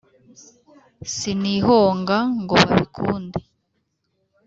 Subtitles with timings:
[1.13, 3.39] Sinihonga ngo babikunde